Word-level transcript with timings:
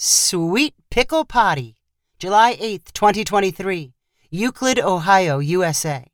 Sweet 0.00 0.76
Pickle 0.90 1.24
Potty, 1.24 1.74
July 2.20 2.54
8th, 2.54 2.92
2023, 2.92 3.94
Euclid, 4.30 4.78
Ohio, 4.78 5.40
USA. 5.40 6.06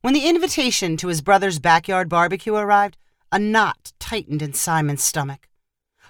When 0.00 0.14
the 0.14 0.28
invitation 0.28 0.96
to 0.96 1.08
his 1.08 1.22
brother's 1.22 1.58
backyard 1.58 2.08
barbecue 2.08 2.54
arrived, 2.54 2.96
a 3.32 3.40
knot 3.40 3.94
tightened 3.98 4.42
in 4.42 4.52
Simon's 4.52 5.02
stomach. 5.02 5.48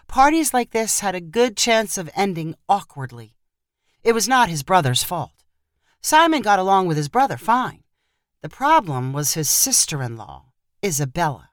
Parties 0.08 0.52
like 0.52 0.72
this 0.72 1.00
had 1.00 1.14
a 1.14 1.22
good 1.22 1.56
chance 1.56 1.96
of 1.96 2.10
ending 2.14 2.54
awkwardly. 2.68 3.34
It 4.04 4.12
was 4.12 4.28
not 4.28 4.50
his 4.50 4.62
brother's 4.62 5.02
fault. 5.02 5.42
Simon 6.02 6.42
got 6.42 6.58
along 6.58 6.86
with 6.86 6.98
his 6.98 7.08
brother 7.08 7.38
fine. 7.38 7.82
The 8.42 8.50
problem 8.50 9.14
was 9.14 9.32
his 9.32 9.48
sister 9.48 10.02
in 10.02 10.18
law, 10.18 10.52
Isabella. 10.84 11.48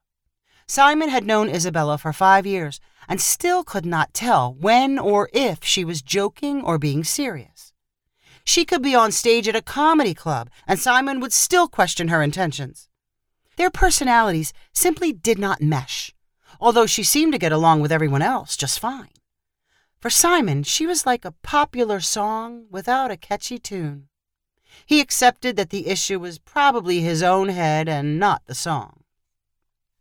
Simon 0.67 1.07
had 1.07 1.25
known 1.25 1.47
Isabella 1.47 1.97
for 1.97 2.11
five 2.11 2.45
years 2.45 2.81
and 3.07 3.21
still 3.21 3.63
could 3.63 3.85
not 3.85 4.13
tell 4.13 4.53
when 4.53 4.97
or 4.97 5.29
if 5.33 5.63
she 5.63 5.85
was 5.85 6.02
joking 6.02 6.61
or 6.61 6.77
being 6.77 7.03
serious. 7.03 7.73
She 8.43 8.66
could 8.66 8.81
be 8.81 8.95
on 8.95 9.11
stage 9.11 9.47
at 9.47 9.55
a 9.55 9.61
comedy 9.61 10.13
club, 10.13 10.49
and 10.67 10.80
Simon 10.80 11.20
would 11.20 11.33
still 11.33 11.67
question 11.67 12.09
her 12.09 12.21
intentions. 12.21 12.89
Their 13.57 13.71
personalities 13.71 14.53
simply 14.71 15.11
did 15.11 15.39
not 15.39 15.61
mesh, 15.61 16.13
although 16.59 16.85
she 16.85 17.03
seemed 17.03 17.33
to 17.33 17.39
get 17.39 17.52
along 17.52 17.81
with 17.81 17.91
everyone 17.91 18.21
else 18.21 18.55
just 18.55 18.80
fine. 18.80 19.09
For 19.99 20.09
Simon, 20.09 20.63
she 20.63 20.85
was 20.85 21.05
like 21.05 21.25
a 21.25 21.31
popular 21.31 21.99
song 21.99 22.66
without 22.69 23.09
a 23.09 23.17
catchy 23.17 23.58
tune. 23.58 24.08
He 24.85 24.99
accepted 24.99 25.55
that 25.55 25.72
the 25.72 25.88
issue 25.88 26.19
was 26.19 26.38
probably 26.38 26.99
his 26.99 27.23
own 27.23 27.49
head 27.49 27.89
and 27.89 28.19
not 28.19 28.44
the 28.45 28.53
song. 28.53 29.03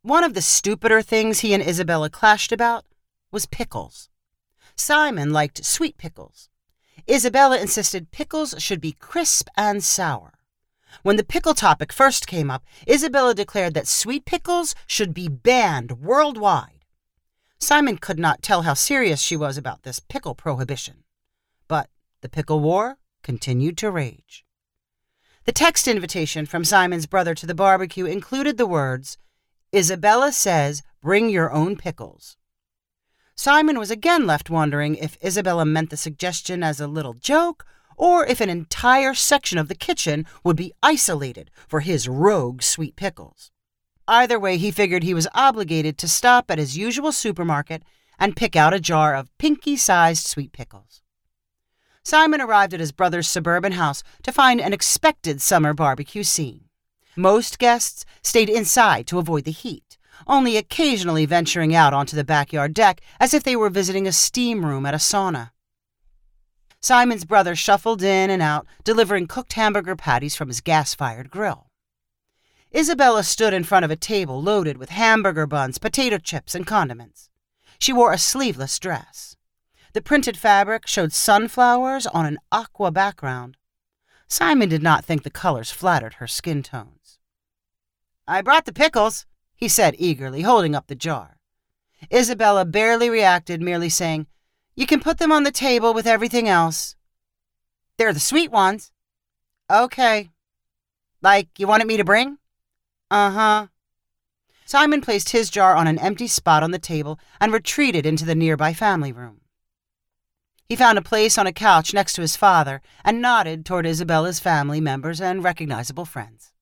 One 0.02 0.24
of 0.24 0.34
the 0.34 0.42
stupider 0.42 1.00
things 1.00 1.40
he 1.40 1.54
and 1.54 1.62
Isabella 1.62 2.10
clashed 2.10 2.52
about 2.52 2.84
was 3.34 3.44
pickles. 3.44 4.08
Simon 4.76 5.32
liked 5.32 5.66
sweet 5.66 5.98
pickles. 5.98 6.48
Isabella 7.10 7.58
insisted 7.58 8.10
pickles 8.10 8.54
should 8.58 8.80
be 8.80 8.92
crisp 8.92 9.48
and 9.56 9.84
sour. 9.84 10.38
When 11.02 11.16
the 11.16 11.24
pickle 11.24 11.54
topic 11.54 11.92
first 11.92 12.26
came 12.26 12.50
up, 12.50 12.64
Isabella 12.88 13.34
declared 13.34 13.74
that 13.74 13.88
sweet 13.88 14.24
pickles 14.24 14.74
should 14.86 15.12
be 15.12 15.28
banned 15.28 16.00
worldwide. 16.00 16.84
Simon 17.58 17.98
could 17.98 18.18
not 18.18 18.42
tell 18.42 18.62
how 18.62 18.74
serious 18.74 19.20
she 19.20 19.36
was 19.36 19.58
about 19.58 19.82
this 19.82 19.98
pickle 19.98 20.34
prohibition. 20.34 21.02
But 21.66 21.90
the 22.20 22.28
pickle 22.28 22.60
war 22.60 22.98
continued 23.22 23.76
to 23.78 23.90
rage. 23.90 24.44
The 25.44 25.52
text 25.52 25.88
invitation 25.88 26.46
from 26.46 26.64
Simon's 26.64 27.06
brother 27.06 27.34
to 27.34 27.46
the 27.46 27.54
barbecue 27.54 28.06
included 28.06 28.56
the 28.56 28.66
words, 28.66 29.18
Isabella 29.74 30.30
says, 30.30 30.82
bring 31.02 31.28
your 31.28 31.52
own 31.52 31.76
pickles. 31.76 32.36
Simon 33.36 33.78
was 33.78 33.90
again 33.90 34.26
left 34.26 34.48
wondering 34.48 34.94
if 34.94 35.18
Isabella 35.24 35.64
meant 35.64 35.90
the 35.90 35.96
suggestion 35.96 36.62
as 36.62 36.80
a 36.80 36.86
little 36.86 37.14
joke 37.14 37.66
or 37.96 38.24
if 38.26 38.40
an 38.40 38.48
entire 38.48 39.14
section 39.14 39.58
of 39.58 39.68
the 39.68 39.74
kitchen 39.74 40.26
would 40.42 40.56
be 40.56 40.72
isolated 40.82 41.50
for 41.68 41.80
his 41.80 42.08
rogue 42.08 42.62
sweet 42.62 42.96
pickles. 42.96 43.50
Either 44.06 44.38
way, 44.38 44.56
he 44.56 44.70
figured 44.70 45.02
he 45.02 45.14
was 45.14 45.28
obligated 45.34 45.96
to 45.98 46.08
stop 46.08 46.50
at 46.50 46.58
his 46.58 46.76
usual 46.76 47.10
supermarket 47.10 47.82
and 48.18 48.36
pick 48.36 48.54
out 48.54 48.74
a 48.74 48.80
jar 48.80 49.14
of 49.14 49.36
pinky 49.38 49.76
sized 49.76 50.26
sweet 50.26 50.52
pickles. 50.52 51.02
Simon 52.02 52.40
arrived 52.40 52.74
at 52.74 52.80
his 52.80 52.92
brother's 52.92 53.28
suburban 53.28 53.72
house 53.72 54.02
to 54.22 54.30
find 54.30 54.60
an 54.60 54.72
expected 54.74 55.40
summer 55.40 55.72
barbecue 55.72 56.22
scene. 56.22 56.64
Most 57.16 57.58
guests 57.58 58.04
stayed 58.22 58.50
inside 58.50 59.06
to 59.06 59.18
avoid 59.18 59.44
the 59.44 59.50
heat, 59.50 59.96
only 60.26 60.56
occasionally 60.56 61.26
venturing 61.26 61.74
out 61.74 61.92
onto 61.92 62.16
the 62.16 62.24
backyard 62.24 62.74
deck 62.74 63.00
as 63.20 63.34
if 63.34 63.42
they 63.42 63.56
were 63.56 63.70
visiting 63.70 64.06
a 64.06 64.12
steam 64.12 64.64
room 64.64 64.86
at 64.86 64.94
a 64.94 64.98
sauna. 64.98 65.50
Simon's 66.80 67.24
brother 67.24 67.56
shuffled 67.56 68.02
in 68.02 68.28
and 68.28 68.42
out, 68.42 68.66
delivering 68.84 69.26
cooked 69.26 69.54
hamburger 69.54 69.96
patties 69.96 70.36
from 70.36 70.48
his 70.48 70.60
gas 70.60 70.94
fired 70.94 71.30
grill. 71.30 71.70
Isabella 72.76 73.22
stood 73.22 73.54
in 73.54 73.64
front 73.64 73.84
of 73.84 73.90
a 73.90 73.96
table 73.96 74.42
loaded 74.42 74.76
with 74.76 74.90
hamburger 74.90 75.46
buns, 75.46 75.78
potato 75.78 76.18
chips, 76.18 76.54
and 76.54 76.66
condiments. 76.66 77.30
She 77.78 77.92
wore 77.92 78.12
a 78.12 78.18
sleeveless 78.18 78.78
dress. 78.78 79.36
The 79.94 80.02
printed 80.02 80.36
fabric 80.36 80.86
showed 80.86 81.12
sunflowers 81.12 82.06
on 82.08 82.26
an 82.26 82.38
aqua 82.50 82.90
background. 82.90 83.56
Simon 84.26 84.68
did 84.68 84.82
not 84.82 85.04
think 85.04 85.22
the 85.22 85.30
colors 85.30 85.70
flattered 85.70 86.14
her 86.14 86.26
skin 86.26 86.62
tones. 86.62 87.18
I 88.26 88.42
brought 88.42 88.64
the 88.64 88.72
pickles, 88.72 89.24
he 89.56 89.68
said 89.68 89.94
eagerly, 89.98 90.42
holding 90.42 90.74
up 90.74 90.86
the 90.86 90.94
jar. 90.94 91.38
Isabella 92.12 92.64
barely 92.64 93.08
reacted, 93.08 93.60
merely 93.60 93.88
saying, 93.88 94.26
You 94.74 94.86
can 94.86 95.00
put 95.00 95.18
them 95.18 95.32
on 95.32 95.44
the 95.44 95.50
table 95.50 95.94
with 95.94 96.06
everything 96.06 96.48
else. 96.48 96.96
They're 97.96 98.12
the 98.12 98.20
sweet 98.20 98.50
ones. 98.50 98.92
Okay. 99.70 100.30
Like 101.22 101.48
you 101.58 101.66
wanted 101.66 101.86
me 101.86 101.96
to 101.96 102.04
bring? 102.04 102.38
Uh 103.10 103.30
huh. 103.30 103.66
Simon 104.66 105.00
placed 105.00 105.30
his 105.30 105.50
jar 105.50 105.76
on 105.76 105.86
an 105.86 105.98
empty 105.98 106.26
spot 106.26 106.62
on 106.62 106.70
the 106.70 106.78
table 106.78 107.18
and 107.40 107.52
retreated 107.52 108.06
into 108.06 108.24
the 108.24 108.34
nearby 108.34 108.72
family 108.72 109.12
room. 109.12 109.40
He 110.66 110.76
found 110.76 110.96
a 110.96 111.02
place 111.02 111.36
on 111.36 111.46
a 111.46 111.52
couch 111.52 111.92
next 111.92 112.14
to 112.14 112.22
his 112.22 112.36
father 112.36 112.80
and 113.04 113.20
nodded 113.20 113.66
toward 113.66 113.86
Isabella's 113.86 114.40
family 114.40 114.80
members 114.80 115.20
and 115.20 115.44
recognizable 115.44 116.06
friends. 116.06 116.53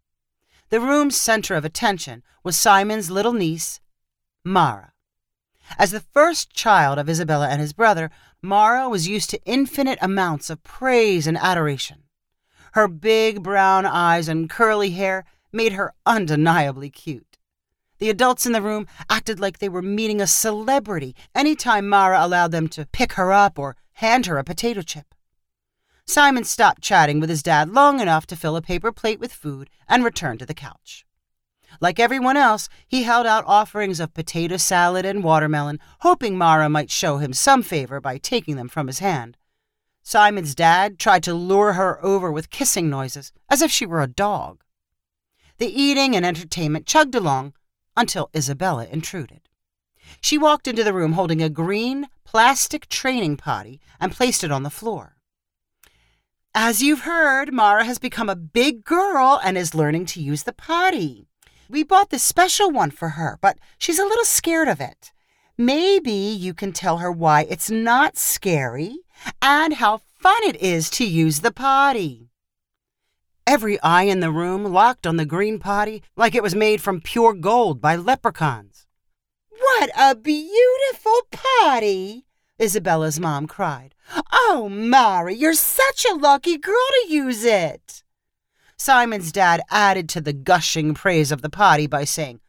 The 0.72 0.80
room's 0.80 1.18
center 1.18 1.54
of 1.54 1.66
attention 1.66 2.22
was 2.42 2.56
Simon's 2.56 3.10
little 3.10 3.34
niece, 3.34 3.78
Mara. 4.42 4.94
As 5.78 5.90
the 5.90 6.00
first 6.00 6.54
child 6.54 6.98
of 6.98 7.10
Isabella 7.10 7.48
and 7.50 7.60
his 7.60 7.74
brother, 7.74 8.10
Mara 8.40 8.88
was 8.88 9.06
used 9.06 9.28
to 9.28 9.44
infinite 9.44 9.98
amounts 10.00 10.48
of 10.48 10.64
praise 10.64 11.26
and 11.26 11.36
adoration. 11.36 12.04
Her 12.72 12.88
big 12.88 13.42
brown 13.42 13.84
eyes 13.84 14.28
and 14.28 14.48
curly 14.48 14.92
hair 14.92 15.26
made 15.52 15.74
her 15.74 15.92
undeniably 16.06 16.88
cute. 16.88 17.36
The 17.98 18.08
adults 18.08 18.46
in 18.46 18.52
the 18.52 18.62
room 18.62 18.86
acted 19.10 19.38
like 19.38 19.58
they 19.58 19.68
were 19.68 19.82
meeting 19.82 20.22
a 20.22 20.26
celebrity 20.26 21.14
any 21.34 21.54
time 21.54 21.86
Mara 21.86 22.24
allowed 22.24 22.50
them 22.50 22.66
to 22.68 22.86
pick 22.86 23.12
her 23.12 23.30
up 23.30 23.58
or 23.58 23.76
hand 23.96 24.24
her 24.24 24.38
a 24.38 24.42
potato 24.42 24.80
chip. 24.80 25.14
Simon 26.06 26.44
stopped 26.44 26.82
chatting 26.82 27.20
with 27.20 27.30
his 27.30 27.42
dad 27.42 27.70
long 27.70 28.00
enough 28.00 28.26
to 28.26 28.36
fill 28.36 28.56
a 28.56 28.62
paper 28.62 28.92
plate 28.92 29.20
with 29.20 29.32
food 29.32 29.70
and 29.88 30.04
return 30.04 30.38
to 30.38 30.46
the 30.46 30.54
couch. 30.54 31.04
Like 31.80 31.98
everyone 31.98 32.36
else, 32.36 32.68
he 32.86 33.04
held 33.04 33.26
out 33.26 33.44
offerings 33.46 33.98
of 33.98 34.12
potato 34.12 34.56
salad 34.56 35.06
and 35.06 35.24
watermelon, 35.24 35.80
hoping 36.00 36.36
Mara 36.36 36.68
might 36.68 36.90
show 36.90 37.16
him 37.16 37.32
some 37.32 37.62
favor 37.62 38.00
by 38.00 38.18
taking 38.18 38.56
them 38.56 38.68
from 38.68 38.88
his 38.88 38.98
hand. 38.98 39.36
Simon's 40.02 40.54
dad 40.54 40.98
tried 40.98 41.22
to 41.22 41.34
lure 41.34 41.74
her 41.74 42.04
over 42.04 42.30
with 42.30 42.50
kissing 42.50 42.90
noises, 42.90 43.32
as 43.48 43.62
if 43.62 43.70
she 43.70 43.86
were 43.86 44.02
a 44.02 44.06
dog. 44.06 44.62
The 45.58 45.68
eating 45.68 46.16
and 46.16 46.26
entertainment 46.26 46.86
chugged 46.86 47.14
along 47.14 47.54
until 47.96 48.30
Isabella 48.34 48.86
intruded. 48.86 49.48
She 50.20 50.36
walked 50.36 50.66
into 50.66 50.84
the 50.84 50.92
room 50.92 51.12
holding 51.12 51.40
a 51.40 51.48
green 51.48 52.08
plastic 52.24 52.88
training 52.88 53.36
potty 53.36 53.80
and 54.00 54.12
placed 54.12 54.42
it 54.42 54.50
on 54.50 54.62
the 54.62 54.70
floor. 54.70 55.11
As 56.54 56.82
you've 56.82 57.00
heard, 57.00 57.50
Mara 57.50 57.82
has 57.84 57.98
become 57.98 58.28
a 58.28 58.36
big 58.36 58.84
girl 58.84 59.40
and 59.42 59.56
is 59.56 59.74
learning 59.74 60.04
to 60.06 60.20
use 60.20 60.42
the 60.42 60.52
potty. 60.52 61.26
We 61.70 61.82
bought 61.82 62.10
this 62.10 62.22
special 62.22 62.70
one 62.70 62.90
for 62.90 63.10
her, 63.10 63.38
but 63.40 63.56
she's 63.78 63.98
a 63.98 64.04
little 64.04 64.26
scared 64.26 64.68
of 64.68 64.78
it. 64.78 65.12
Maybe 65.56 66.12
you 66.12 66.52
can 66.52 66.72
tell 66.72 66.98
her 66.98 67.10
why 67.10 67.46
it's 67.48 67.70
not 67.70 68.18
scary 68.18 68.98
and 69.40 69.72
how 69.74 70.02
fun 70.18 70.42
it 70.42 70.56
is 70.56 70.90
to 70.90 71.06
use 71.06 71.40
the 71.40 71.52
potty. 71.52 72.28
Every 73.46 73.80
eye 73.80 74.02
in 74.02 74.20
the 74.20 74.30
room 74.30 74.64
locked 74.64 75.06
on 75.06 75.16
the 75.16 75.24
green 75.24 75.58
potty 75.58 76.02
like 76.16 76.34
it 76.34 76.42
was 76.42 76.54
made 76.54 76.82
from 76.82 77.00
pure 77.00 77.32
gold 77.32 77.80
by 77.80 77.96
leprechauns. 77.96 78.86
What 79.48 79.90
a 79.98 80.14
beautiful 80.14 81.20
potty! 81.30 82.26
Isabella's 82.62 83.18
mom 83.18 83.48
cried. 83.48 83.94
Oh, 84.32 84.68
Mara, 84.70 85.34
you're 85.34 85.52
such 85.52 86.06
a 86.08 86.14
lucky 86.14 86.56
girl 86.56 86.74
to 87.02 87.12
use 87.12 87.44
it. 87.44 88.04
Simon's 88.76 89.32
dad 89.32 89.62
added 89.68 90.08
to 90.10 90.20
the 90.20 90.32
gushing 90.32 90.94
praise 90.94 91.32
of 91.32 91.42
the 91.42 91.50
potty 91.50 91.88
by 91.88 92.04
saying, 92.04 92.40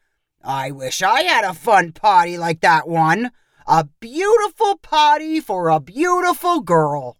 I 0.44 0.70
wish 0.70 1.02
I 1.02 1.22
had 1.22 1.44
a 1.44 1.54
fun 1.54 1.94
potty 1.94 2.38
like 2.38 2.62
that 2.62 2.88
one. 2.88 3.32
A 3.66 3.86
beautiful 4.00 4.78
potty 4.78 5.40
for 5.40 5.70
a 5.70 5.80
beautiful 5.80 6.62
girl. 6.62 7.18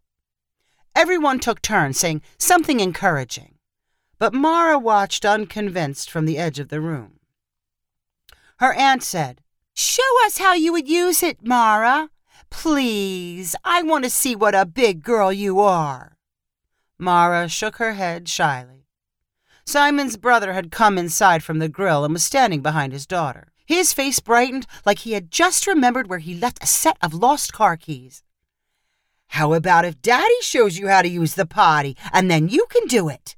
Everyone 0.95 1.39
took 1.39 1.62
turns 1.62 1.97
saying 1.97 2.21
something 2.38 2.79
encouraging, 2.79 3.56
but 4.19 4.35
Mara 4.35 4.77
watched 4.77 5.25
unconvinced 5.25 6.12
from 6.12 6.25
the 6.25 6.38
edge 6.38 6.59
of 6.59 6.69
the 6.69 6.81
room. 6.81 7.19
Her 8.57 8.73
aunt 8.73 9.01
said, 9.01 9.41
Show 9.73 10.25
us 10.25 10.38
how 10.38 10.53
you 10.53 10.71
would 10.73 10.88
use 10.88 11.23
it, 11.23 11.39
Mara. 11.44 12.09
Please, 12.50 13.56
I 13.63 13.81
want 13.83 14.03
to 14.03 14.09
see 14.09 14.35
what 14.35 14.56
a 14.56 14.65
big 14.65 15.03
girl 15.03 15.31
you 15.31 15.59
are. 15.59 16.18
Mara 16.97 17.50
shook 17.50 17.77
her 17.77 17.94
head 17.94 18.30
shyly. 18.30 18.88
Simon's 19.65 20.18
brother 20.18 20.53
had 20.53 20.71
come 20.71 20.97
inside 20.97 21.44
from 21.44 21.59
the 21.59 21.69
grill 21.69 22.03
and 22.03 22.13
was 22.13 22.24
standing 22.24 22.62
behind 22.62 22.94
his 22.94 23.06
daughter. 23.06 23.51
His 23.65 23.94
face 23.94 24.19
brightened 24.19 24.68
like 24.85 25.00
he 25.00 25.13
had 25.13 25.31
just 25.31 25.68
remembered 25.68 26.07
where 26.07 26.19
he 26.19 26.33
left 26.33 26.63
a 26.63 26.68
set 26.68 26.97
of 27.01 27.13
lost 27.13 27.53
car 27.53 27.77
keys. 27.77 28.24
How 29.27 29.53
about 29.53 29.86
if 29.86 30.01
Daddy 30.01 30.41
shows 30.41 30.77
you 30.77 30.89
how 30.89 31.01
to 31.01 31.07
use 31.07 31.36
the 31.36 31.45
potty, 31.45 31.97
and 32.12 32.29
then 32.29 32.50
you 32.50 32.65
can 32.69 32.86
do 32.88 33.09
it? 33.09 33.36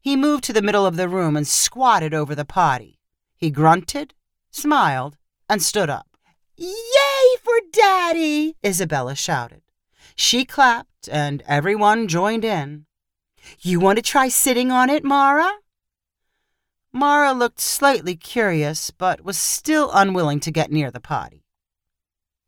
He 0.00 0.16
moved 0.16 0.44
to 0.44 0.52
the 0.52 0.62
middle 0.62 0.86
of 0.86 0.96
the 0.96 1.08
room 1.08 1.36
and 1.36 1.46
squatted 1.46 2.14
over 2.14 2.34
the 2.34 2.44
potty. 2.44 3.00
He 3.36 3.50
grunted, 3.50 4.14
smiled, 4.50 5.18
and 5.48 5.62
stood 5.62 5.90
up. 5.90 6.15
Yay 6.56 7.36
for 7.42 7.54
Daddy! 7.72 8.56
Isabella 8.64 9.14
shouted. 9.14 9.62
She 10.14 10.44
clapped, 10.44 11.08
and 11.10 11.42
everyone 11.46 12.08
joined 12.08 12.44
in. 12.44 12.86
You 13.60 13.78
want 13.78 13.96
to 13.96 14.02
try 14.02 14.28
sitting 14.28 14.70
on 14.70 14.88
it, 14.88 15.04
Mara? 15.04 15.50
Mara 16.92 17.32
looked 17.32 17.60
slightly 17.60 18.16
curious, 18.16 18.90
but 18.90 19.22
was 19.22 19.36
still 19.36 19.90
unwilling 19.92 20.40
to 20.40 20.50
get 20.50 20.72
near 20.72 20.90
the 20.90 21.00
potty. 21.00 21.44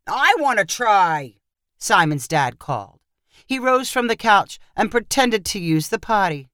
I 0.07 0.35
want 0.39 0.59
to 0.59 0.65
try, 0.65 1.35
Simon's 1.77 2.27
dad 2.27 2.59
called. 2.59 3.01
He 3.45 3.59
rose 3.59 3.91
from 3.91 4.07
the 4.07 4.17
couch 4.17 4.59
and 4.75 4.91
pretended 4.91 5.45
to 5.47 5.59
use 5.59 5.89
the 5.89 5.99
potty. 5.99 6.49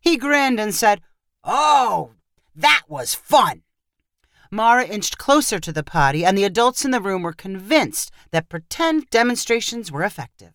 He 0.00 0.16
grinned 0.16 0.58
and 0.58 0.74
said, 0.74 1.00
Oh, 1.44 2.10
that 2.56 2.82
was 2.88 3.14
fun. 3.14 3.62
Mara 4.50 4.84
inched 4.86 5.18
closer 5.18 5.58
to 5.58 5.72
the 5.72 5.82
potty, 5.82 6.24
and 6.24 6.36
the 6.36 6.44
adults 6.44 6.84
in 6.84 6.90
the 6.90 7.00
room 7.00 7.22
were 7.22 7.32
convinced 7.32 8.10
that 8.30 8.48
pretend 8.48 9.10
demonstrations 9.10 9.92
were 9.92 10.04
effective. 10.04 10.52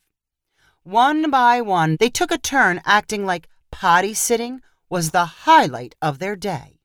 One 0.84 1.30
by 1.30 1.62
one, 1.62 1.98
they 2.00 2.10
took 2.10 2.32
a 2.32 2.38
turn 2.38 2.82
acting 2.86 3.26
like 3.26 3.48
potty 3.72 4.14
sitting 4.14 4.62
was 4.90 5.12
the 5.12 5.26
highlight 5.26 5.96
of 6.02 6.20
their 6.20 6.36
day. 6.36 6.80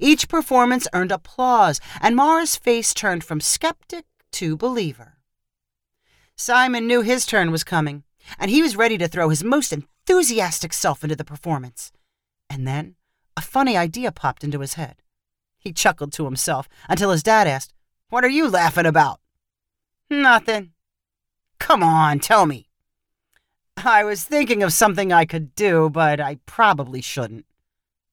Each 0.00 0.28
performance 0.28 0.88
earned 0.92 1.12
applause, 1.12 1.80
and 2.00 2.16
Mara's 2.16 2.56
face 2.56 2.94
turned 2.94 3.24
from 3.24 3.40
skeptic 3.40 4.04
to 4.32 4.56
believer. 4.56 5.18
Simon 6.36 6.86
knew 6.86 7.02
his 7.02 7.26
turn 7.26 7.50
was 7.50 7.64
coming, 7.64 8.02
and 8.38 8.50
he 8.50 8.62
was 8.62 8.76
ready 8.76 8.98
to 8.98 9.08
throw 9.08 9.28
his 9.28 9.44
most 9.44 9.72
enthusiastic 9.72 10.72
self 10.72 11.04
into 11.04 11.16
the 11.16 11.24
performance. 11.24 11.92
And 12.50 12.66
then 12.66 12.96
a 13.36 13.40
funny 13.40 13.76
idea 13.76 14.10
popped 14.12 14.44
into 14.44 14.60
his 14.60 14.74
head. 14.74 14.96
He 15.64 15.72
chuckled 15.72 16.12
to 16.12 16.26
himself 16.26 16.68
until 16.90 17.10
his 17.10 17.22
dad 17.22 17.48
asked, 17.48 17.72
What 18.10 18.22
are 18.22 18.28
you 18.28 18.48
laughing 18.48 18.84
about? 18.84 19.18
Nothing. 20.10 20.72
Come 21.58 21.82
on, 21.82 22.20
tell 22.20 22.44
me. 22.44 22.68
I 23.78 24.04
was 24.04 24.24
thinking 24.24 24.62
of 24.62 24.74
something 24.74 25.10
I 25.10 25.24
could 25.24 25.54
do, 25.54 25.88
but 25.88 26.20
I 26.20 26.36
probably 26.44 27.00
shouldn't. 27.00 27.46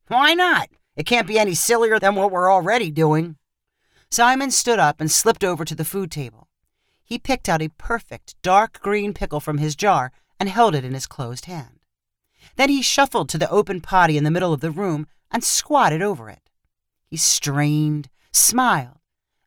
Why 0.07 0.33
not? 0.33 0.69
It 0.95 1.06
can't 1.06 1.27
be 1.27 1.38
any 1.38 1.53
sillier 1.53 2.00
than 2.00 2.15
what 2.15 2.31
we're 2.31 2.51
already 2.51 2.89
doing. 2.89 3.36
Simon 4.09 4.51
stood 4.51 4.80
up 4.80 5.01
and 5.01 5.12
slipped 5.12 5.44
over 5.44 5.65
to 5.65 5.75
the 5.75 5.86
food 5.86 6.09
table. 6.09 6.47
He 7.04 7.19
picked 7.19 7.50
out 7.50 7.62
a 7.62 7.69
perfect 7.77 8.42
dark 8.42 8.80
green 8.81 9.13
pickle 9.13 9.42
from 9.42 9.57
his 9.57 9.75
jar 9.75 10.13
and 10.39 10.47
held 10.47 10.74
it 10.74 10.86
in 10.86 10.94
his 10.94 11.07
closed 11.07 11.45
hand. 11.45 11.80
Then 12.56 12.69
he 12.69 12.81
shuffled 12.81 13.27
to 13.30 13.38
the 13.38 13.50
open 13.50 13.81
potty 13.81 14.18
in 14.18 14.24
the 14.24 14.31
middle 14.31 14.54
of 14.54 14.62
the 14.62 14.71
room 14.71 15.07
and 15.30 15.44
squatted 15.44 16.01
over 16.01 16.30
it. 16.30 16.50
He 17.12 17.18
strained, 17.18 18.10
smiled, 18.31 19.00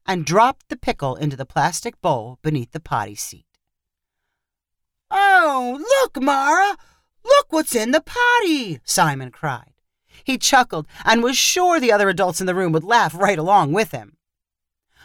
and 0.04 0.26
dropped 0.26 0.68
the 0.68 0.76
pickle 0.76 1.16
into 1.16 1.34
the 1.34 1.46
plastic 1.46 1.98
bowl 2.02 2.38
beneath 2.42 2.72
the 2.72 2.78
potty 2.78 3.14
seat. 3.14 3.46
Oh, 5.10 5.78
look, 5.80 6.22
Mara! 6.22 6.76
Look 7.24 7.46
what's 7.48 7.74
in 7.74 7.92
the 7.92 8.02
potty! 8.02 8.80
Simon 8.84 9.30
cried. 9.30 9.72
He 10.24 10.36
chuckled 10.36 10.86
and 11.06 11.22
was 11.22 11.38
sure 11.38 11.80
the 11.80 11.90
other 11.90 12.10
adults 12.10 12.40
in 12.40 12.46
the 12.46 12.54
room 12.54 12.72
would 12.72 12.84
laugh 12.84 13.14
right 13.14 13.38
along 13.38 13.72
with 13.72 13.92
him. 13.92 14.18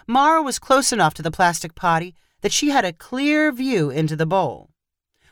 Mara 0.06 0.42
was 0.42 0.60
close 0.60 0.92
enough 0.92 1.14
to 1.14 1.22
the 1.22 1.32
plastic 1.32 1.76
potty 1.76 2.14
that 2.42 2.52
she 2.52 2.72
had 2.72 2.84
a 2.84 2.92
clear 2.92 3.54
view 3.54 3.90
into 3.90 4.18
the 4.18 4.26
bowl. 4.26 4.72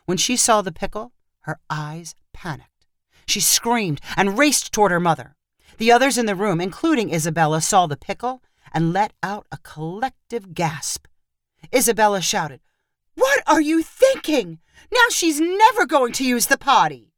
When 0.06 0.18
she 0.18 0.38
saw 0.38 0.62
the 0.62 0.72
pickle, 0.72 1.12
her 1.42 1.60
eyes 1.70 2.16
panicked. 2.32 2.86
She 3.26 3.42
screamed 3.42 4.00
and 4.16 4.38
raced 4.38 4.72
toward 4.72 4.92
her 4.92 5.00
mother. 5.02 5.37
The 5.78 5.92
others 5.92 6.18
in 6.18 6.26
the 6.26 6.36
room, 6.36 6.60
including 6.60 7.14
Isabella, 7.14 7.62
saw 7.62 7.88
the 7.88 7.98
pickle 7.98 8.42
and 8.74 8.94
let 8.94 9.14
out 9.22 9.48
a 9.52 9.58
collective 9.58 10.54
gasp. 10.54 11.06
Isabella 11.74 12.22
shouted, 12.22 12.62
What 13.16 13.44
are 13.48 13.62
you 13.62 13.84
thinking? 13.84 14.60
Now 14.92 15.10
she's 15.10 15.40
never 15.40 15.86
going 15.86 16.14
to 16.14 16.26
use 16.26 16.48
the 16.48 16.58
potty. 16.58 17.14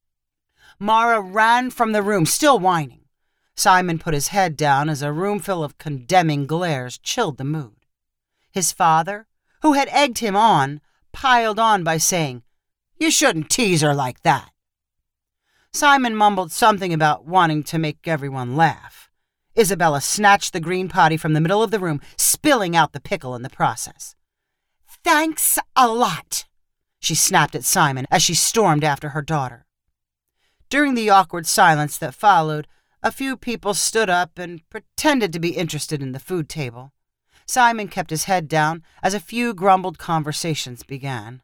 Mara 0.77 1.21
ran 1.21 1.69
from 1.69 1.91
the 1.91 2.01
room, 2.01 2.25
still 2.25 2.59
whining. 2.59 3.01
Simon 3.55 3.99
put 3.99 4.13
his 4.13 4.29
head 4.29 4.55
down 4.55 4.89
as 4.89 5.01
a 5.01 5.11
roomful 5.11 5.63
of 5.63 5.77
condemning 5.77 6.45
glares 6.45 6.97
chilled 6.97 7.37
the 7.37 7.43
mood. 7.43 7.85
His 8.51 8.71
father, 8.71 9.27
who 9.61 9.73
had 9.73 9.89
egged 9.91 10.19
him 10.19 10.35
on, 10.35 10.79
piled 11.11 11.59
on 11.59 11.83
by 11.83 11.97
saying, 11.97 12.43
You 12.97 13.11
shouldn't 13.11 13.49
tease 13.49 13.81
her 13.81 13.93
like 13.93 14.21
that. 14.21 14.51
Simon 15.73 16.15
mumbled 16.15 16.51
something 16.51 16.93
about 16.93 17.25
wanting 17.25 17.63
to 17.63 17.77
make 17.77 18.07
everyone 18.07 18.55
laugh. 18.55 19.09
Isabella 19.57 20.01
snatched 20.01 20.51
the 20.53 20.59
green 20.59 20.89
potty 20.89 21.15
from 21.15 21.33
the 21.33 21.41
middle 21.41 21.61
of 21.61 21.69
the 21.69 21.79
room, 21.79 22.01
spilling 22.17 22.75
out 22.75 22.91
the 22.93 23.01
pickle 23.01 23.35
in 23.35 23.43
the 23.43 23.49
process. 23.49 24.15
Thanks 25.03 25.59
a 25.75 25.87
lot, 25.87 26.45
she 26.99 27.13
snapped 27.13 27.55
at 27.55 27.63
Simon 27.63 28.07
as 28.09 28.23
she 28.23 28.33
stormed 28.33 28.83
after 28.83 29.09
her 29.09 29.21
daughter. 29.21 29.65
During 30.69 30.95
the 30.95 31.09
awkward 31.09 31.45
silence 31.45 31.97
that 31.97 32.15
followed, 32.15 32.67
a 33.01 33.11
few 33.11 33.37
people 33.37 33.73
stood 33.73 34.09
up 34.09 34.37
and 34.37 34.67
pretended 34.69 35.31
to 35.33 35.39
be 35.39 35.51
interested 35.51 36.01
in 36.01 36.11
the 36.11 36.19
food 36.19 36.49
table. 36.49 36.93
Simon 37.45 37.87
kept 37.87 38.09
his 38.09 38.25
head 38.25 38.47
down 38.47 38.83
as 39.01 39.13
a 39.13 39.19
few 39.19 39.53
grumbled 39.53 39.97
conversations 39.97 40.83
began. 40.83 41.41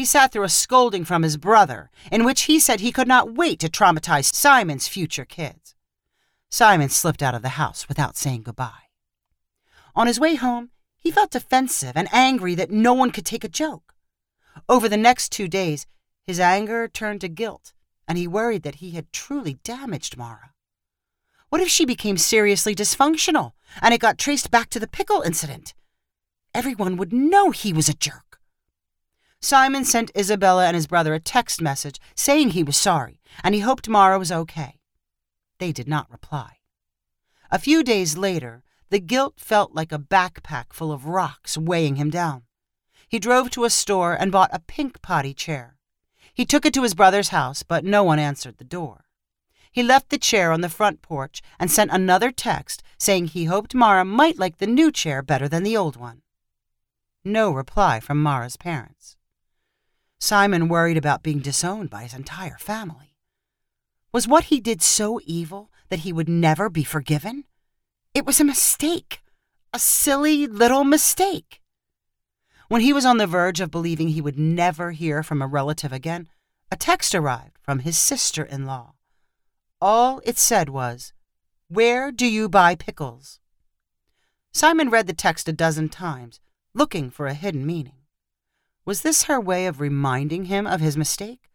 He 0.00 0.06
sat 0.06 0.32
through 0.32 0.44
a 0.44 0.48
scolding 0.48 1.04
from 1.04 1.22
his 1.22 1.36
brother, 1.36 1.90
in 2.10 2.24
which 2.24 2.44
he 2.44 2.58
said 2.58 2.80
he 2.80 2.90
could 2.90 3.06
not 3.06 3.34
wait 3.34 3.58
to 3.58 3.68
traumatize 3.68 4.34
Simon's 4.34 4.88
future 4.88 5.26
kids. 5.26 5.74
Simon 6.48 6.88
slipped 6.88 7.22
out 7.22 7.34
of 7.34 7.42
the 7.42 7.60
house 7.60 7.86
without 7.86 8.16
saying 8.16 8.44
goodbye. 8.44 8.88
On 9.94 10.06
his 10.06 10.18
way 10.18 10.36
home, 10.36 10.70
he 10.96 11.10
felt 11.10 11.32
defensive 11.32 11.92
and 11.96 12.08
angry 12.12 12.54
that 12.54 12.70
no 12.70 12.94
one 12.94 13.10
could 13.10 13.26
take 13.26 13.44
a 13.44 13.48
joke. 13.48 13.92
Over 14.70 14.88
the 14.88 14.96
next 14.96 15.32
two 15.32 15.48
days, 15.48 15.86
his 16.24 16.40
anger 16.40 16.88
turned 16.88 17.20
to 17.20 17.28
guilt, 17.28 17.74
and 18.08 18.16
he 18.16 18.26
worried 18.26 18.62
that 18.62 18.76
he 18.76 18.92
had 18.92 19.12
truly 19.12 19.58
damaged 19.64 20.16
Mara. 20.16 20.54
What 21.50 21.60
if 21.60 21.68
she 21.68 21.84
became 21.84 22.16
seriously 22.16 22.74
dysfunctional 22.74 23.52
and 23.82 23.92
it 23.92 24.00
got 24.00 24.16
traced 24.16 24.50
back 24.50 24.70
to 24.70 24.80
the 24.80 24.88
pickle 24.88 25.20
incident? 25.20 25.74
Everyone 26.54 26.96
would 26.96 27.12
know 27.12 27.50
he 27.50 27.74
was 27.74 27.90
a 27.90 27.94
jerk. 27.94 28.29
Simon 29.42 29.86
sent 29.86 30.10
Isabella 30.16 30.66
and 30.66 30.74
his 30.74 30.86
brother 30.86 31.14
a 31.14 31.20
text 31.20 31.62
message 31.62 31.98
saying 32.14 32.50
he 32.50 32.62
was 32.62 32.76
sorry 32.76 33.20
and 33.42 33.54
he 33.54 33.62
hoped 33.62 33.88
Mara 33.88 34.18
was 34.18 34.30
okay. 34.30 34.80
They 35.58 35.72
did 35.72 35.88
not 35.88 36.10
reply. 36.10 36.58
A 37.50 37.58
few 37.58 37.82
days 37.82 38.18
later, 38.18 38.62
the 38.90 39.00
guilt 39.00 39.34
felt 39.38 39.74
like 39.74 39.92
a 39.92 39.98
backpack 39.98 40.72
full 40.72 40.92
of 40.92 41.06
rocks 41.06 41.56
weighing 41.56 41.96
him 41.96 42.10
down. 42.10 42.42
He 43.08 43.18
drove 43.18 43.50
to 43.50 43.64
a 43.64 43.70
store 43.70 44.14
and 44.14 44.30
bought 44.30 44.50
a 44.52 44.60
pink 44.60 45.00
potty 45.00 45.34
chair. 45.34 45.76
He 46.34 46.44
took 46.44 46.66
it 46.66 46.74
to 46.74 46.82
his 46.82 46.94
brother's 46.94 47.30
house, 47.30 47.62
but 47.62 47.84
no 47.84 48.04
one 48.04 48.18
answered 48.18 48.58
the 48.58 48.64
door. 48.64 49.06
He 49.72 49.82
left 49.82 50.10
the 50.10 50.18
chair 50.18 50.52
on 50.52 50.60
the 50.60 50.68
front 50.68 51.00
porch 51.02 51.40
and 51.58 51.70
sent 51.70 51.90
another 51.92 52.30
text 52.30 52.82
saying 52.98 53.28
he 53.28 53.44
hoped 53.44 53.74
Mara 53.74 54.04
might 54.04 54.38
like 54.38 54.58
the 54.58 54.66
new 54.66 54.92
chair 54.92 55.22
better 55.22 55.48
than 55.48 55.62
the 55.62 55.76
old 55.76 55.96
one. 55.96 56.22
No 57.24 57.50
reply 57.50 58.00
from 58.00 58.22
Mara's 58.22 58.56
parents. 58.56 59.16
Simon 60.20 60.68
worried 60.68 60.98
about 60.98 61.22
being 61.22 61.38
disowned 61.38 61.88
by 61.88 62.02
his 62.02 62.12
entire 62.12 62.58
family. 62.58 63.16
Was 64.12 64.28
what 64.28 64.44
he 64.44 64.60
did 64.60 64.82
so 64.82 65.18
evil 65.24 65.70
that 65.88 66.00
he 66.00 66.12
would 66.12 66.28
never 66.28 66.68
be 66.68 66.84
forgiven? 66.84 67.44
It 68.12 68.26
was 68.26 68.38
a 68.38 68.44
mistake, 68.44 69.22
a 69.72 69.78
silly 69.78 70.46
little 70.46 70.84
mistake. 70.84 71.62
When 72.68 72.82
he 72.82 72.92
was 72.92 73.06
on 73.06 73.16
the 73.16 73.26
verge 73.26 73.60
of 73.60 73.70
believing 73.70 74.08
he 74.08 74.20
would 74.20 74.38
never 74.38 74.90
hear 74.90 75.22
from 75.22 75.40
a 75.40 75.46
relative 75.46 75.92
again, 75.92 76.28
a 76.70 76.76
text 76.76 77.14
arrived 77.14 77.56
from 77.62 77.80
his 77.80 77.96
sister 77.96 78.44
in 78.44 78.66
law. 78.66 78.92
All 79.80 80.20
it 80.24 80.38
said 80.38 80.68
was, 80.68 81.14
Where 81.68 82.12
do 82.12 82.26
you 82.26 82.48
buy 82.48 82.74
pickles? 82.74 83.40
Simon 84.52 84.90
read 84.90 85.06
the 85.06 85.14
text 85.14 85.48
a 85.48 85.52
dozen 85.52 85.88
times, 85.88 86.40
looking 86.74 87.10
for 87.10 87.26
a 87.26 87.34
hidden 87.34 87.64
meaning. 87.64 87.99
Was 88.84 89.02
this 89.02 89.24
her 89.24 89.40
way 89.40 89.66
of 89.66 89.80
reminding 89.80 90.46
him 90.46 90.66
of 90.66 90.80
his 90.80 90.96
mistake? 90.96 91.50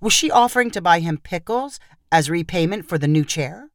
Was 0.00 0.12
she 0.12 0.30
offering 0.30 0.70
to 0.70 0.80
buy 0.80 1.00
him 1.00 1.18
pickles 1.18 1.78
as 2.10 2.30
repayment 2.30 2.88
for 2.88 2.98
the 2.98 3.08
new 3.08 3.24
chair? 3.24 3.70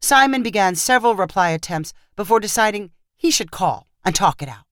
Simon 0.00 0.42
began 0.42 0.74
several 0.74 1.14
reply 1.14 1.50
attempts 1.50 1.92
before 2.16 2.40
deciding 2.40 2.90
he 3.16 3.30
should 3.30 3.50
call 3.50 3.86
and 4.04 4.14
talk 4.14 4.42
it 4.42 4.48
out. 4.48 4.64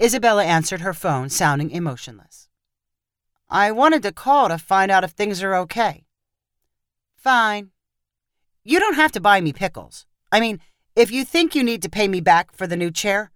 Isabella 0.00 0.44
answered 0.44 0.80
her 0.80 0.92
phone, 0.92 1.28
sounding 1.28 1.70
emotionless. 1.70 2.48
I 3.48 3.70
wanted 3.70 4.02
to 4.02 4.12
call 4.12 4.48
to 4.48 4.58
find 4.58 4.90
out 4.90 5.04
if 5.04 5.10
things 5.12 5.42
are 5.42 5.54
okay. 5.54 6.06
Fine. 7.16 7.70
You 8.64 8.80
don't 8.80 8.94
have 8.94 9.12
to 9.12 9.20
buy 9.20 9.40
me 9.40 9.52
pickles. 9.52 10.06
I 10.30 10.40
mean, 10.40 10.60
If 10.94 11.10
you 11.10 11.24
think 11.24 11.54
you 11.54 11.64
need 11.64 11.80
to 11.82 11.88
pay 11.88 12.06
me 12.06 12.20
back 12.20 12.52
for 12.52 12.66
the 12.66 12.76
new 12.76 12.90
chair, 12.90 13.30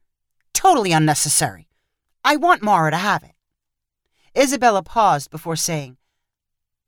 totally 0.52 0.92
unnecessary. 0.92 1.65
I 2.26 2.34
want 2.34 2.60
Mara 2.60 2.90
to 2.90 2.96
have 2.96 3.22
it. 3.22 3.36
Isabella 4.36 4.82
paused 4.82 5.30
before 5.30 5.54
saying, 5.54 5.96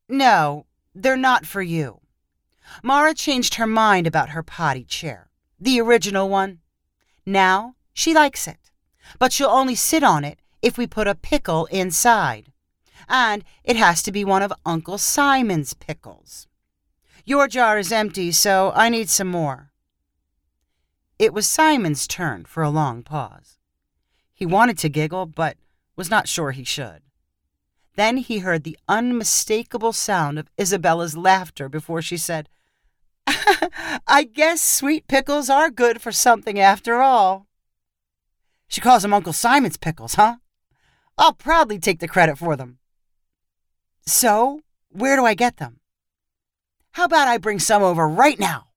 No, 0.09 0.65
they're 0.93 1.15
not 1.15 1.45
for 1.45 1.61
you. 1.61 2.01
Mara 2.83 3.13
changed 3.13 3.55
her 3.55 3.65
mind 3.65 4.05
about 4.05 4.31
her 4.31 4.43
potty 4.43 4.83
chair, 4.83 5.29
the 5.57 5.79
original 5.79 6.27
one. 6.27 6.59
Now 7.25 7.75
she 7.93 8.13
likes 8.13 8.49
it, 8.49 8.69
but 9.17 9.31
she'll 9.31 9.47
only 9.47 9.75
sit 9.75 10.03
on 10.03 10.25
it 10.25 10.41
if 10.61 10.77
we 10.77 10.85
put 10.85 11.07
a 11.07 11.15
pickle 11.15 11.67
inside. 11.67 12.51
And 13.07 13.45
it 13.63 13.77
has 13.77 14.03
to 14.03 14.11
be 14.11 14.25
one 14.25 14.41
of 14.41 14.51
Uncle 14.65 14.97
Simon's 14.97 15.73
pickles. 15.73 16.47
Your 17.23 17.47
jar 17.47 17.79
is 17.79 17.93
empty, 17.93 18.33
so 18.33 18.73
I 18.75 18.89
need 18.89 19.07
some 19.07 19.29
more. 19.29 19.71
It 21.17 21.33
was 21.33 21.47
Simon's 21.47 22.09
turn 22.09 22.43
for 22.43 22.61
a 22.61 22.69
long 22.69 23.03
pause. 23.03 23.58
He 24.39 24.45
wanted 24.45 24.77
to 24.77 24.89
giggle, 24.89 25.25
but 25.25 25.57
was 25.97 26.09
not 26.09 26.29
sure 26.29 26.51
he 26.51 26.63
should. 26.63 27.01
Then 27.97 28.15
he 28.15 28.39
heard 28.39 28.63
the 28.63 28.79
unmistakable 28.87 29.91
sound 29.91 30.39
of 30.39 30.49
Isabella's 30.57 31.17
laughter 31.17 31.67
before 31.67 32.01
she 32.01 32.15
said, 32.15 32.47
I 34.07 34.23
guess 34.23 34.61
sweet 34.61 35.09
pickles 35.09 35.49
are 35.49 35.69
good 35.69 36.01
for 36.01 36.13
something 36.13 36.57
after 36.57 37.01
all. 37.01 37.47
She 38.69 38.79
calls 38.79 39.01
them 39.01 39.13
Uncle 39.13 39.33
Simon's 39.33 39.75
pickles, 39.75 40.15
huh? 40.15 40.37
I'll 41.17 41.33
proudly 41.33 41.77
take 41.77 41.99
the 41.99 42.07
credit 42.07 42.37
for 42.37 42.55
them. 42.55 42.77
So, 44.05 44.61
where 44.87 45.17
do 45.17 45.25
I 45.25 45.33
get 45.33 45.57
them? 45.57 45.81
How 46.91 47.03
about 47.03 47.27
I 47.27 47.37
bring 47.37 47.59
some 47.59 47.83
over 47.83 48.07
right 48.07 48.39
now? 48.39 48.67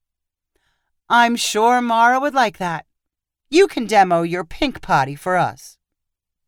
I'm 1.09 1.37
sure 1.37 1.81
Mara 1.81 2.19
would 2.19 2.35
like 2.35 2.59
that. 2.59 2.87
You 3.53 3.69
can 3.69 3.85
demo 3.85 4.23
your 4.23 4.45
pink 4.45 4.81
potty 4.81 5.15
for 5.15 5.37
us. 5.37 5.77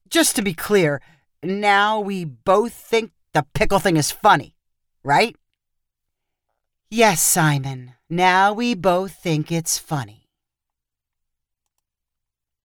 Just 0.09 0.37
to 0.37 0.43
be 0.43 0.55
clear, 0.55 1.03
now 1.43 2.01
we 2.01 2.25
both 2.25 2.73
think 2.73 3.13
the 3.35 3.45
pickle 3.53 3.79
thing 3.79 3.99
is 3.99 4.11
funny, 4.11 4.57
right? 5.03 5.37
Yes, 6.89 7.23
Simon. 7.23 7.93
Now 8.09 8.55
we 8.55 8.75
both 8.75 9.13
think 9.13 9.53
it's 9.53 9.77
funny. 9.77 10.24